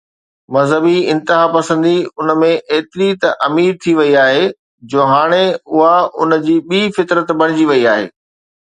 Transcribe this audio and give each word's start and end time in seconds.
مذهبي 0.55 0.95
انتها 1.13 1.43
پسندي 1.55 1.97
ان 2.21 2.29
۾ 2.45 2.49
ايتري 2.73 3.09
ته 3.21 3.29
امير 3.47 3.71
ٿي 3.83 3.91
وئي 3.99 4.11
آهي 4.25 4.43
جو 4.91 4.99
هاڻي 5.13 5.45
اها 5.75 5.95
ان 6.21 6.31
جي 6.45 6.57
ٻي 6.69 6.79
فطرت 6.97 7.27
بڻجي 7.39 7.65
وئي 7.71 7.89
آهي. 7.97 8.07